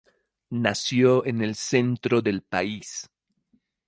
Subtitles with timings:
[0.63, 3.07] Nació en el centro de país.